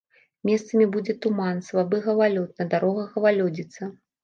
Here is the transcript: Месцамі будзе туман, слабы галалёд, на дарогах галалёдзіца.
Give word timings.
Месцамі 0.49 0.87
будзе 0.95 1.15
туман, 1.25 1.61
слабы 1.69 2.01
галалёд, 2.07 2.49
на 2.63 2.69
дарогах 2.73 3.15
галалёдзіца. 3.21 3.95